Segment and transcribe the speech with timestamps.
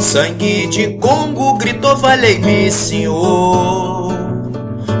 [0.00, 4.12] Sangue de Congo gritou, falei-me, senhor.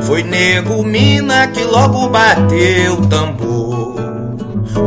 [0.02, 3.94] Foi nego mina que logo bateu o tambor.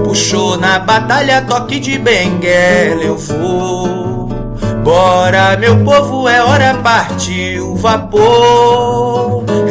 [0.04, 4.28] Puxou na batalha toque de benguela, eu vou.
[4.84, 9.23] Bora, meu povo, é hora partir o vapor.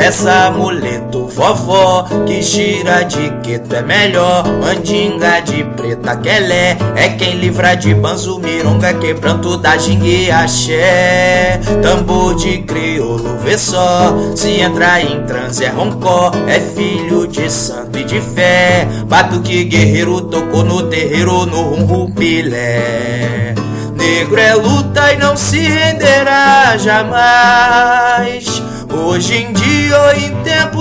[0.03, 4.45] Essa amuleto, vovó, que gira de queto é melhor.
[4.61, 11.61] Mandinga de preta, quelé, é quem livra de banzo, mironga, quebranto da jingue axé.
[11.81, 16.33] Tambor de crioulo, vê só, se entrar em transe é roncó.
[16.49, 23.55] É filho de santo e de fé, batuque guerreiro, tocou no terreiro, no rum pilé.
[23.95, 28.61] Negro é luta e não se renderá jamais.
[28.93, 29.52] Hoje em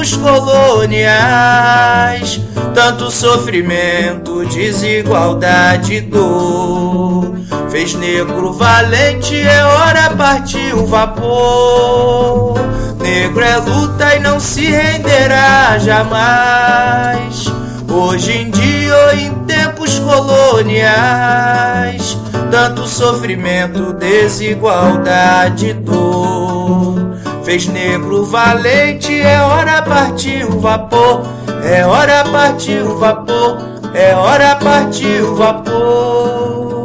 [0.02, 0.82] tempos coloniais,
[2.74, 7.36] tanto sofrimento, desigualdade dor.
[7.70, 12.56] Fez negro valente, é hora partir o vapor.
[13.00, 17.46] Negro é luta e não se renderá jamais.
[17.88, 20.98] Hoje em dia ou em tempos coloniais,
[22.50, 26.91] tanto sofrimento, desigualdade, dor.
[27.52, 31.24] Fez negro valente, é hora partir o vapor,
[31.62, 33.58] é hora partir o vapor,
[33.94, 36.81] é hora partir o vapor.